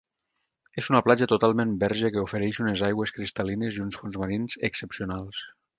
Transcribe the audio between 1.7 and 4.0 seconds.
verge que ofereix unes aigües cristal·lines i